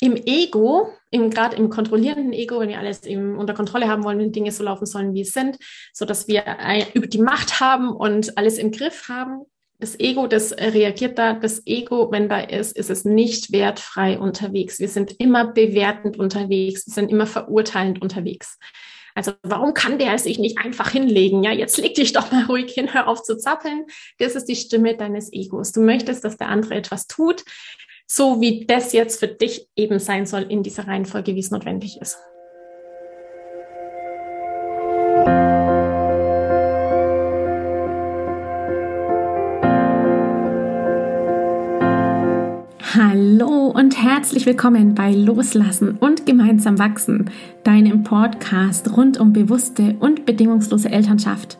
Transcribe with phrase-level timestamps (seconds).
[0.00, 4.32] im Ego, gerade im kontrollierenden Ego, wenn wir alles eben unter Kontrolle haben wollen, wenn
[4.32, 5.58] Dinge so laufen sollen, wie es sind,
[5.92, 6.44] so dass wir
[6.94, 9.42] über die Macht haben und alles im Griff haben.
[9.78, 11.32] Das Ego, das reagiert da.
[11.32, 14.78] Das Ego, wenn da ist, ist es nicht wertfrei unterwegs.
[14.78, 16.86] Wir sind immer bewertend unterwegs.
[16.86, 18.58] Wir sind immer verurteilend unterwegs.
[19.14, 21.42] Also warum kann der sich nicht einfach hinlegen?
[21.42, 23.86] Ja, jetzt leg dich doch mal ruhig hin, hör auf zu zappeln.
[24.18, 25.72] Das ist die Stimme deines Egos.
[25.72, 27.44] Du möchtest, dass der andere etwas tut,
[28.12, 32.00] so wie das jetzt für dich eben sein soll in dieser Reihenfolge, wie es notwendig
[32.00, 32.18] ist.
[42.92, 47.30] Hallo und herzlich willkommen bei Loslassen und gemeinsam wachsen,
[47.62, 51.59] deinem Podcast rund um bewusste und bedingungslose Elternschaft.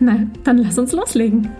[0.00, 1.50] Na, dann lass uns loslegen.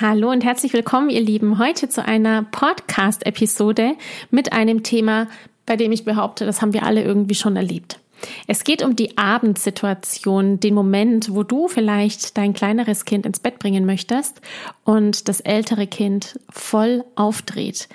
[0.00, 3.92] Hallo und herzlich willkommen, ihr Lieben, heute zu einer Podcast-Episode
[4.32, 5.28] mit einem Thema,
[5.66, 8.00] bei dem ich behaupte, das haben wir alle irgendwie schon erlebt.
[8.48, 13.60] Es geht um die Abendsituation, den Moment, wo du vielleicht dein kleineres Kind ins Bett
[13.60, 14.40] bringen möchtest
[14.82, 17.88] und das ältere Kind voll aufdreht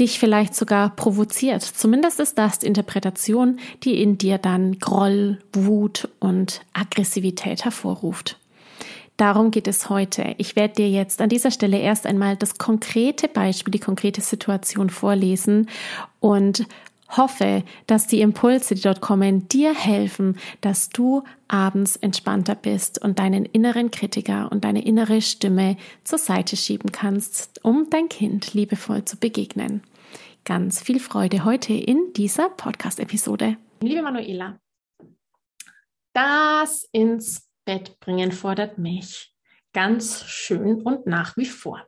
[0.00, 1.62] dich vielleicht sogar provoziert.
[1.62, 8.38] Zumindest ist das die Interpretation, die in dir dann Groll, Wut und Aggressivität hervorruft.
[9.16, 10.34] Darum geht es heute.
[10.38, 14.88] Ich werde dir jetzt an dieser Stelle erst einmal das konkrete Beispiel, die konkrete Situation
[14.88, 15.68] vorlesen
[16.20, 16.66] und
[17.16, 23.18] hoffe, dass die Impulse, die dort kommen, dir helfen, dass du abends entspannter bist und
[23.18, 29.04] deinen inneren Kritiker und deine innere Stimme zur Seite schieben kannst, um dein Kind liebevoll
[29.04, 29.82] zu begegnen
[30.44, 33.56] ganz viel Freude heute in dieser Podcast-Episode.
[33.82, 34.58] Liebe Manuela,
[36.12, 39.34] das ins Bett bringen fordert mich
[39.72, 41.86] ganz schön und nach wie vor.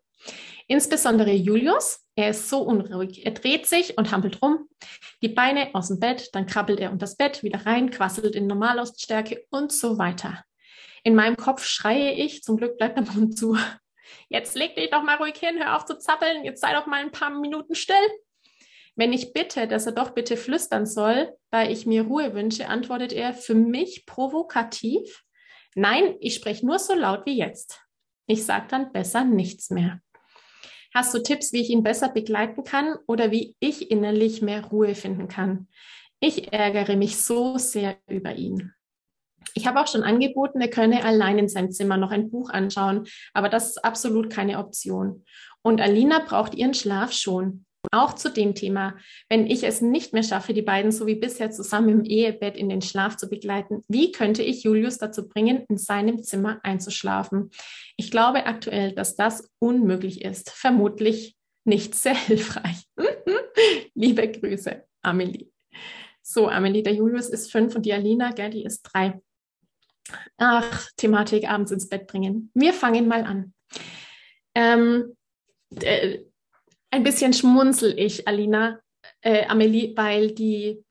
[0.73, 3.27] Insbesondere Julius, er ist so unruhig.
[3.27, 4.71] Er dreht sich und hampelt rum,
[5.21, 8.47] die Beine aus dem Bett, dann krabbelt er unter das Bett, wieder rein, quasselt in
[8.47, 10.43] Normalausstärke und so weiter.
[11.05, 13.55] In meinem Kopf schreie ich, zum Glück bleibt der Mund zu.
[14.31, 17.03] Jetzt leg dich doch mal ruhig hin, hör auf zu zappeln, jetzt sei doch mal
[17.03, 18.09] ein paar Minuten still.
[18.97, 23.13] Wenn ich bitte, dass er doch bitte flüstern soll, weil ich mir Ruhe wünsche, antwortet
[23.13, 25.23] er für mich provokativ,
[25.75, 27.79] nein, ich spreche nur so laut wie jetzt.
[28.27, 30.01] Ich sage dann besser nichts mehr.
[30.95, 34.95] Hast du Tipps, wie ich ihn besser begleiten kann oder wie ich innerlich mehr Ruhe
[34.95, 35.69] finden kann?
[36.21, 38.73] Ich ärgere mich so sehr über ihn.
[39.55, 43.07] Ich habe auch schon angeboten, er könne allein in seinem Zimmer noch ein Buch anschauen,
[43.33, 45.25] aber das ist absolut keine Option.
[45.63, 47.65] Und Alina braucht ihren Schlaf schon.
[47.95, 48.97] Auch zu dem Thema,
[49.29, 52.71] wenn ich es nicht mehr schaffe, die beiden so wie bisher zusammen im Ehebett in
[52.71, 57.51] den Schlaf zu begleiten, wie könnte ich Julius dazu bringen, in seinem Zimmer einzuschlafen?
[57.99, 60.49] Ich glaube aktuell, dass das unmöglich ist.
[60.51, 62.83] Vermutlich nicht sehr hilfreich.
[63.95, 65.51] Liebe Grüße, Amelie.
[66.23, 69.21] So, Amelie, der Julius ist fünf und die Alina, gell, die ist drei.
[70.39, 72.51] Ach, Thematik abends ins Bett bringen.
[72.55, 73.53] Wir fangen mal an.
[74.55, 75.15] Ähm,
[75.81, 76.21] äh,
[76.93, 78.79] ein bisschen schmunzel ich, Alina,
[79.23, 80.85] äh, Amelie, weil die,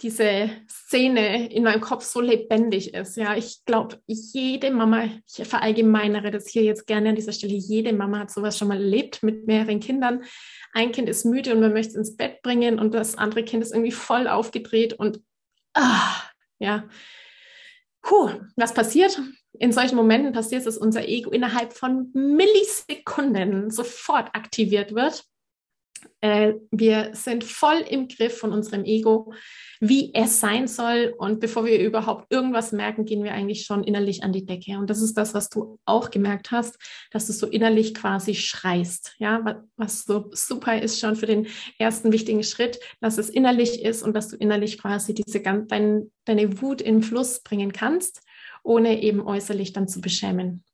[0.00, 3.16] diese Szene in meinem Kopf so lebendig ist.
[3.16, 7.92] Ja, ich glaube, jede Mama, ich verallgemeinere das hier jetzt gerne an dieser Stelle, jede
[7.92, 10.22] Mama hat sowas schon mal erlebt mit mehreren Kindern.
[10.72, 13.62] Ein Kind ist müde und man möchte es ins Bett bringen und das andere Kind
[13.62, 15.20] ist irgendwie voll aufgedreht und
[15.74, 16.14] ah,
[16.60, 16.88] ja.
[18.02, 19.20] Puh, was passiert?
[19.52, 25.24] In solchen Momenten passiert es, dass unser Ego innerhalb von Millisekunden sofort aktiviert wird
[26.20, 29.32] äh, wir sind voll im Griff von unserem Ego,
[29.80, 31.14] wie es sein soll.
[31.16, 34.78] Und bevor wir überhaupt irgendwas merken, gehen wir eigentlich schon innerlich an die Decke.
[34.78, 36.78] Und das ist das, was du auch gemerkt hast,
[37.10, 39.14] dass du so innerlich quasi schreist.
[39.18, 41.46] Ja, was so super ist schon für den
[41.78, 46.60] ersten wichtigen Schritt, dass es innerlich ist und dass du innerlich quasi diese dein, deine
[46.60, 48.22] Wut in Fluss bringen kannst,
[48.62, 50.64] ohne eben äußerlich dann zu beschämen.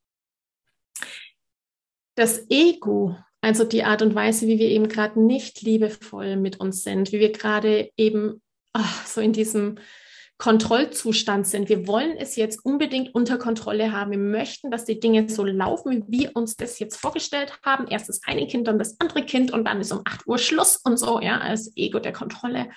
[2.17, 3.17] Das Ego
[3.47, 7.21] also die Art und Weise, wie wir eben gerade nicht liebevoll mit uns sind, wie
[7.21, 9.77] wir gerade eben ach, so in diesem
[10.37, 11.69] Kontrollzustand sind.
[11.69, 14.11] Wir wollen es jetzt unbedingt unter Kontrolle haben.
[14.11, 17.87] Wir möchten, dass die Dinge so laufen, wie wir uns das jetzt vorgestellt haben.
[17.87, 20.79] Erst das eine Kind, dann das andere Kind und dann ist um 8 Uhr Schluss
[20.79, 22.69] und so, ja, als Ego der Kontrolle.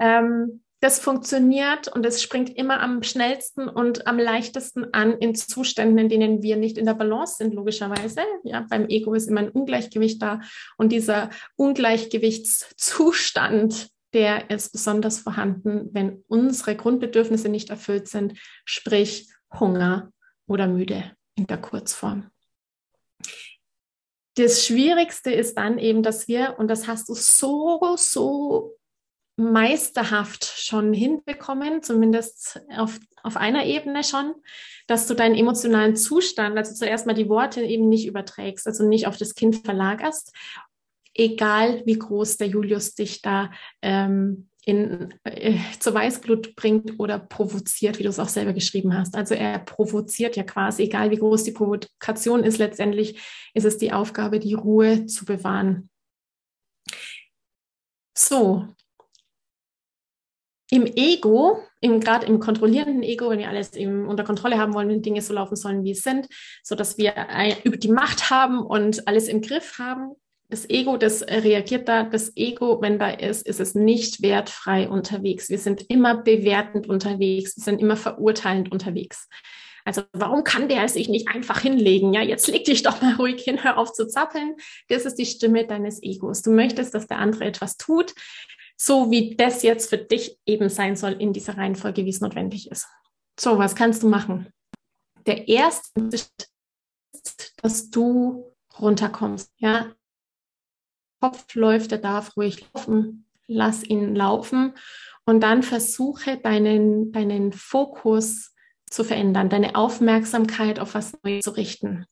[0.00, 5.98] Ähm, das funktioniert und es springt immer am schnellsten und am leichtesten an in Zuständen,
[5.98, 8.22] in denen wir nicht in der Balance sind, logischerweise.
[8.44, 10.40] Ja, beim Ego ist immer ein Ungleichgewicht da
[10.78, 19.28] und dieser Ungleichgewichtszustand, der ist besonders vorhanden, wenn unsere Grundbedürfnisse nicht erfüllt sind, sprich
[19.58, 20.10] Hunger
[20.46, 22.30] oder müde in der Kurzform.
[24.36, 28.79] Das Schwierigste ist dann eben, dass wir, und das hast du so, so
[29.40, 34.34] meisterhaft schon hinbekommen, zumindest auf, auf einer Ebene schon,
[34.86, 39.06] dass du deinen emotionalen Zustand, also zuerst mal die Worte eben nicht überträgst, also nicht
[39.06, 40.32] auf das Kind verlagerst,
[41.14, 43.50] egal wie groß der Julius dich da
[43.82, 49.14] ähm, in, äh, zur Weißglut bringt oder provoziert, wie du es auch selber geschrieben hast.
[49.14, 53.20] Also er provoziert ja quasi, egal wie groß die Provokation ist, letztendlich
[53.54, 55.88] ist es die Aufgabe, die Ruhe zu bewahren.
[58.14, 58.68] So,
[60.70, 65.02] im Ego, gerade im kontrollierenden Ego, wenn wir alles eben unter Kontrolle haben wollen, wenn
[65.02, 66.28] Dinge so laufen sollen, wie es sind,
[66.62, 67.14] so dass wir
[67.64, 70.12] über die Macht haben und alles im Griff haben.
[70.48, 72.04] Das Ego, das reagiert da.
[72.04, 75.48] Das Ego, wenn da ist, ist es nicht wertfrei unterwegs.
[75.48, 77.56] Wir sind immer bewertend unterwegs.
[77.56, 79.28] Wir sind immer verurteilend unterwegs.
[79.84, 82.12] Also warum kann der sich nicht einfach hinlegen?
[82.12, 84.56] Ja, jetzt leg dich doch mal ruhig hin, hör auf zu zappeln.
[84.88, 86.42] Das ist die Stimme deines Egos.
[86.42, 88.14] Du möchtest, dass der andere etwas tut
[88.82, 92.70] so wie das jetzt für dich eben sein soll in dieser Reihenfolge, wie es notwendig
[92.70, 92.88] ist.
[93.38, 94.48] So, was kannst du machen?
[95.26, 96.48] Der erste ist,
[97.62, 99.52] dass du runterkommst.
[99.58, 99.92] Ja,
[101.20, 103.26] Kopf läuft, er darf ruhig laufen.
[103.46, 104.72] Lass ihn laufen
[105.26, 108.54] und dann versuche deinen, deinen Fokus
[108.88, 112.06] zu verändern, deine Aufmerksamkeit auf was Neues zu richten.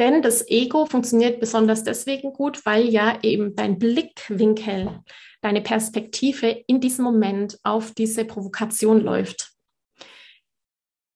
[0.00, 5.00] Denn das Ego funktioniert besonders deswegen gut, weil ja eben dein Blickwinkel,
[5.42, 9.52] deine Perspektive in diesem Moment auf diese Provokation läuft.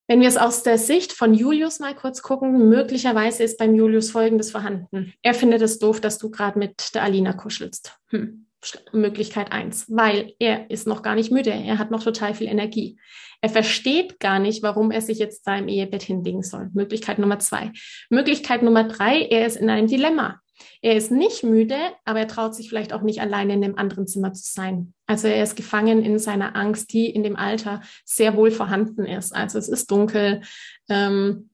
[0.07, 4.11] Wenn wir es aus der Sicht von Julius mal kurz gucken, möglicherweise ist beim Julius
[4.11, 5.15] Folgendes vorhanden.
[5.23, 7.99] Er findet es doof, dass du gerade mit der Alina kuschelst.
[8.09, 8.47] Hm.
[8.93, 11.51] Möglichkeit eins, weil er ist noch gar nicht müde.
[11.51, 12.99] Er hat noch total viel Energie.
[13.41, 16.71] Er versteht gar nicht, warum er sich jetzt da im Ehebett hinlegen soll.
[16.73, 17.73] Möglichkeit Nummer zwei.
[18.09, 20.41] Möglichkeit Nummer drei, er ist in einem Dilemma.
[20.81, 24.07] Er ist nicht müde, aber er traut sich vielleicht auch nicht alleine in einem anderen
[24.07, 24.95] Zimmer zu sein.
[25.07, 29.35] Also er ist gefangen in seiner Angst, die in dem Alter sehr wohl vorhanden ist.
[29.35, 30.43] Also es ist dunkel.
[30.89, 31.51] Ähm,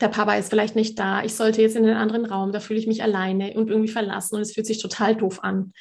[0.00, 1.24] der Papa ist vielleicht nicht da.
[1.24, 2.52] Ich sollte jetzt in einen anderen Raum.
[2.52, 5.72] Da fühle ich mich alleine und irgendwie verlassen und es fühlt sich total doof an.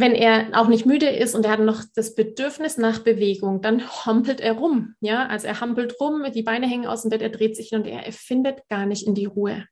[0.00, 3.86] Wenn er auch nicht müde ist und er hat noch das Bedürfnis nach Bewegung, dann
[4.06, 4.94] hompelt er rum.
[5.00, 7.80] Ja, also er hampelt rum, die Beine hängen aus dem Bett, er dreht sich hin
[7.80, 9.66] und er, er findet gar nicht in die Ruhe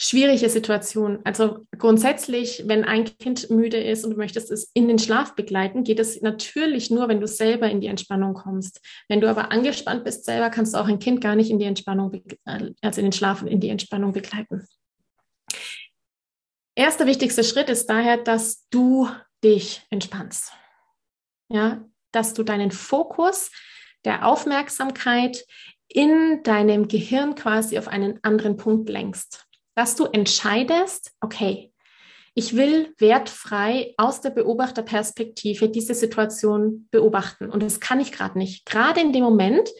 [0.00, 1.18] schwierige Situation.
[1.24, 5.84] Also grundsätzlich, wenn ein Kind müde ist und du möchtest es in den Schlaf begleiten,
[5.84, 8.80] geht es natürlich nur, wenn du selber in die Entspannung kommst.
[9.08, 11.66] Wenn du aber angespannt bist selber, kannst du auch ein Kind gar nicht in die
[11.66, 12.22] Entspannung,
[12.80, 14.64] also in den Schlaf und in die Entspannung begleiten.
[16.80, 19.08] Erster wichtigster Schritt ist daher, dass du
[19.44, 20.52] dich entspannst.
[21.50, 23.50] Ja, dass du deinen Fokus
[24.04, 25.44] der Aufmerksamkeit
[25.88, 29.50] in deinem Gehirn quasi auf einen anderen Punkt lenkst
[29.80, 31.72] dass du entscheidest, okay,
[32.34, 37.48] ich will wertfrei aus der Beobachterperspektive diese Situation beobachten.
[37.48, 38.66] Und das kann ich gerade nicht.
[38.66, 39.70] Gerade in dem Moment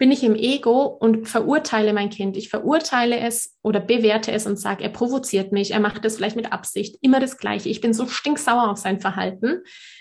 [0.00, 2.34] bin ich im Ego und verurteile mein Kind.
[2.38, 6.36] Ich verurteile es oder bewerte es und sage, er provoziert mich, er macht es vielleicht
[6.36, 7.68] mit Absicht, immer das Gleiche.
[7.68, 9.60] Ich bin so stinksauer auf sein Verhalten.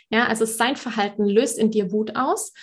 [0.09, 2.53] Ja, also sein Verhalten löst in dir Wut aus.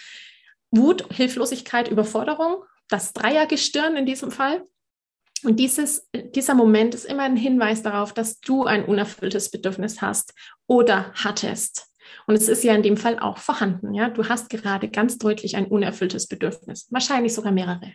[0.70, 4.64] Wut, Hilflosigkeit, Überforderung, das Dreiergestirn in diesem Fall.
[5.44, 10.32] Und dieses, dieser Moment ist immer ein Hinweis darauf, dass du ein unerfülltes Bedürfnis hast
[10.66, 11.85] oder hattest.
[12.26, 13.94] Und es ist ja in dem Fall auch vorhanden.
[13.94, 17.92] Ja, du hast gerade ganz deutlich ein unerfülltes Bedürfnis, wahrscheinlich sogar mehrere.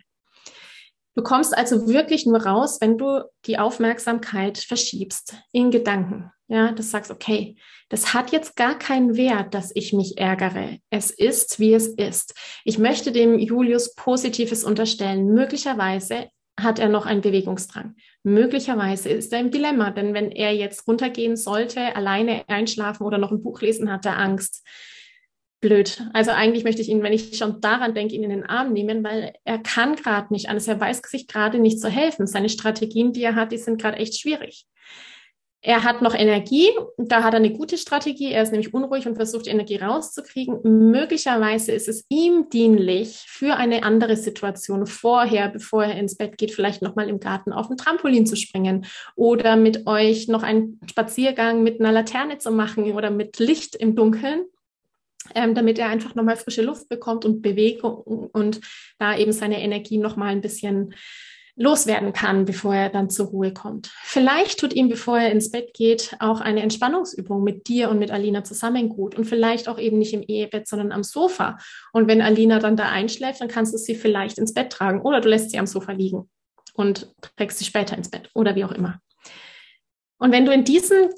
[1.14, 6.30] Du kommst also wirklich nur raus, wenn du die Aufmerksamkeit verschiebst in Gedanken.
[6.48, 7.56] Ja, das sagst, okay,
[7.90, 10.78] das hat jetzt gar keinen Wert, dass ich mich ärgere.
[10.90, 12.34] Es ist, wie es ist.
[12.64, 15.32] Ich möchte dem Julius Positives unterstellen.
[15.32, 16.28] Möglicherweise
[16.60, 17.96] hat er noch einen Bewegungsdrang.
[18.22, 23.32] Möglicherweise ist er im Dilemma, denn wenn er jetzt runtergehen sollte, alleine einschlafen oder noch
[23.32, 24.66] ein Buch lesen, hat er Angst.
[25.60, 26.02] Blöd.
[26.12, 29.04] Also eigentlich möchte ich ihn, wenn ich schon daran denke, ihn in den Arm nehmen,
[29.04, 30.66] weil er kann gerade nicht anders.
[30.66, 32.26] Er weiß sich gerade nicht zu helfen.
[32.26, 34.66] Seine Strategien, die er hat, die sind gerade echt schwierig.
[35.64, 38.32] Er hat noch Energie, da hat er eine gute Strategie.
[38.32, 40.58] Er ist nämlich unruhig und versucht, Energie rauszukriegen.
[40.90, 46.50] Möglicherweise ist es ihm dienlich für eine andere Situation vorher, bevor er ins Bett geht,
[46.50, 51.62] vielleicht nochmal im Garten auf ein Trampolin zu springen oder mit euch noch einen Spaziergang
[51.62, 54.46] mit einer Laterne zu machen oder mit Licht im Dunkeln.
[55.36, 57.94] Ähm, damit er einfach nochmal frische Luft bekommt und Bewegung
[58.32, 58.60] und
[58.98, 60.94] da eben seine Energie nochmal ein bisschen
[61.56, 63.90] loswerden kann, bevor er dann zur Ruhe kommt.
[64.02, 68.10] Vielleicht tut ihm, bevor er ins Bett geht, auch eine Entspannungsübung mit dir und mit
[68.10, 71.58] Alina zusammen gut und vielleicht auch eben nicht im Ehebett, sondern am Sofa.
[71.92, 75.20] Und wenn Alina dann da einschläft, dann kannst du sie vielleicht ins Bett tragen oder
[75.20, 76.30] du lässt sie am Sofa liegen
[76.74, 79.00] und trägst sie später ins Bett oder wie auch immer.
[80.18, 81.10] Und wenn du in diesen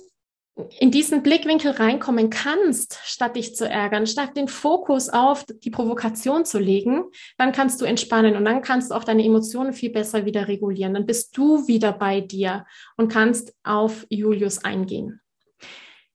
[0.78, 6.44] in diesen Blickwinkel reinkommen kannst, statt dich zu ärgern, statt den Fokus auf die Provokation
[6.44, 7.04] zu legen,
[7.38, 10.94] dann kannst du entspannen und dann kannst du auch deine Emotionen viel besser wieder regulieren.
[10.94, 15.20] Dann bist du wieder bei dir und kannst auf Julius eingehen.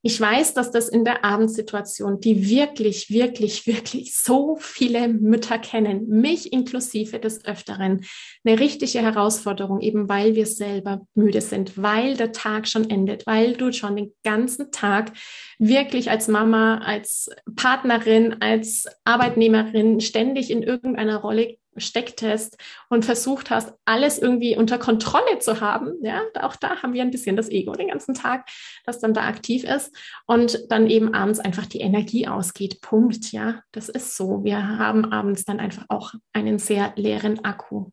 [0.01, 6.08] Ich weiß, dass das in der Abendsituation, die wirklich, wirklich, wirklich so viele Mütter kennen,
[6.08, 8.06] mich inklusive des Öfteren,
[8.46, 13.58] eine richtige Herausforderung, eben weil wir selber müde sind, weil der Tag schon endet, weil
[13.58, 15.12] du schon den ganzen Tag
[15.58, 22.57] wirklich als Mama, als Partnerin, als Arbeitnehmerin ständig in irgendeiner Rolle stecktest
[22.89, 27.12] und versucht hast, alles irgendwie unter Kontrolle zu haben, ja, auch da haben wir ein
[27.12, 28.48] bisschen das Ego den ganzen Tag,
[28.86, 29.95] das dann da aktiv ist
[30.25, 32.81] und dann eben abends einfach die Energie ausgeht.
[32.81, 34.43] Punkt, ja, das ist so.
[34.43, 37.91] Wir haben abends dann einfach auch einen sehr leeren Akku.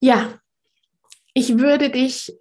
[0.00, 0.38] Ja,
[1.34, 2.36] ich würde dich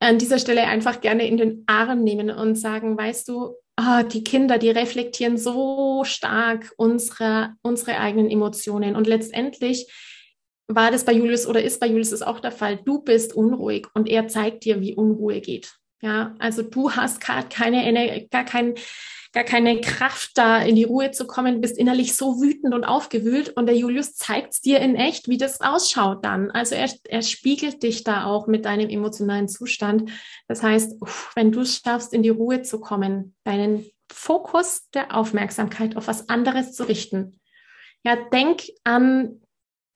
[0.00, 4.24] an dieser Stelle einfach gerne in den Arm nehmen und sagen, weißt du, oh, die
[4.24, 8.96] Kinder, die reflektieren so stark unsere, unsere eigenen Emotionen.
[8.96, 9.90] Und letztendlich
[10.68, 12.78] war das bei Julius oder ist bei Julius ist auch der Fall.
[12.84, 15.74] Du bist unruhig und er zeigt dir, wie Unruhe geht.
[16.02, 18.74] Ja, also du hast gar keine, gar kein,
[19.32, 23.50] gar keine Kraft, da in die Ruhe zu kommen, bist innerlich so wütend und aufgewühlt
[23.50, 26.50] und der Julius zeigt dir in echt, wie das ausschaut dann.
[26.50, 30.10] Also er, er spiegelt dich da auch mit deinem emotionalen Zustand.
[30.48, 31.00] Das heißt,
[31.34, 36.28] wenn du es schaffst, in die Ruhe zu kommen, deinen Fokus der Aufmerksamkeit auf was
[36.28, 37.40] anderes zu richten.
[38.04, 39.40] Ja, denk an,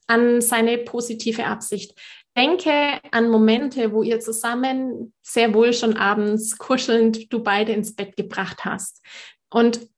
[0.06, 1.98] an seine positive Absicht.
[2.36, 8.16] Denke an Momente, wo ihr zusammen sehr wohl schon abends kuschelnd du beide ins Bett
[8.16, 9.02] gebracht hast.
[9.48, 9.88] Und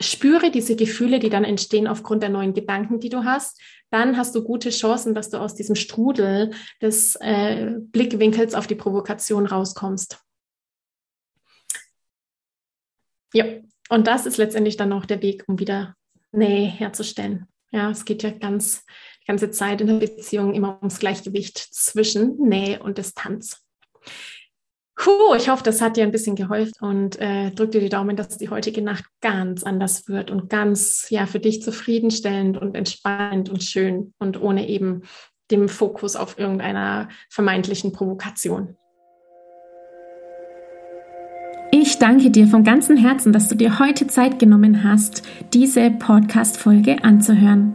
[0.00, 3.60] spüre diese Gefühle, die dann entstehen aufgrund der neuen Gedanken, die du hast.
[3.90, 6.52] Dann hast du gute Chancen, dass du aus diesem Strudel
[6.82, 10.20] des äh, Blickwinkels auf die Provokation rauskommst.
[13.32, 13.44] Ja,
[13.88, 15.96] und das ist letztendlich dann auch der Weg, um wieder
[16.32, 17.46] Nähe herzustellen.
[17.70, 18.84] Ja, es geht ja ganz
[19.28, 23.62] ganze Zeit in der Beziehung immer ums Gleichgewicht zwischen Nähe und Distanz.
[24.96, 28.16] Puh, ich hoffe, das hat dir ein bisschen geholfen und äh, drück dir die Daumen,
[28.16, 33.48] dass die heutige Nacht ganz anders wird und ganz ja für dich zufriedenstellend und entspannend
[33.48, 35.02] und schön und ohne eben
[35.52, 38.76] dem Fokus auf irgendeiner vermeintlichen Provokation.
[41.70, 47.04] Ich danke dir von ganzem Herzen, dass du dir heute Zeit genommen hast, diese Podcast-Folge
[47.04, 47.74] anzuhören.